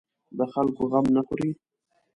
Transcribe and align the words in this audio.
د 0.37 0.39
خلکو 0.53 0.81
غم 0.91 1.05
نه 1.15 1.21
خوري. 1.27 1.49